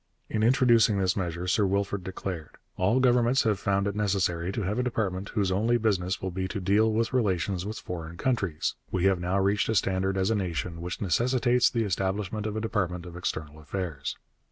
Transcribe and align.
In 0.31 0.41
introducing 0.41 0.97
this 0.97 1.15
measure 1.15 1.45
Sir 1.45 1.63
Wilfrid 1.67 2.03
declared: 2.03 2.55
'All 2.75 2.99
governments 2.99 3.43
have 3.43 3.59
found 3.59 3.85
it 3.85 3.93
necessary 3.93 4.51
to 4.51 4.63
have 4.63 4.79
a 4.79 4.81
department 4.81 5.29
whose 5.35 5.51
only 5.51 5.77
business 5.77 6.23
will 6.23 6.31
be 6.31 6.47
to 6.47 6.59
deal 6.59 6.91
with 6.91 7.13
relations 7.13 7.67
with 7.67 7.77
foreign 7.77 8.17
countries.... 8.17 8.73
We 8.89 9.03
have 9.03 9.19
now 9.19 9.37
reached 9.37 9.69
a 9.69 9.75
standard 9.75 10.17
as 10.17 10.31
a 10.31 10.35
nation 10.35 10.81
which 10.81 11.01
necessitates 11.01 11.69
the 11.69 11.83
establishment 11.83 12.47
of 12.47 12.55
a 12.57 12.61
Department 12.61 13.05
of 13.05 13.15
External 13.15 13.59
Affairs.' 13.59 14.17